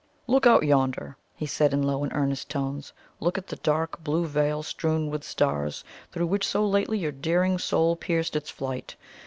"Look 0.25 0.47
out 0.47 0.63
yonder." 0.65 1.15
he 1.35 1.45
said 1.45 1.73
in 1.75 1.83
low 1.83 2.01
and 2.03 2.11
earnest 2.15 2.49
tones; 2.49 2.91
"look 3.19 3.37
at 3.37 3.45
the 3.45 3.57
dark 3.57 4.03
blue 4.03 4.25
veil 4.25 4.63
strewn 4.63 5.11
with 5.11 5.23
stars, 5.23 5.83
through 6.11 6.25
which 6.25 6.47
so 6.47 6.65
lately 6.65 6.97
your 6.97 7.11
daring 7.11 7.59
soul 7.59 7.95
pierced 7.95 8.35
its 8.35 8.49
flight! 8.49 8.95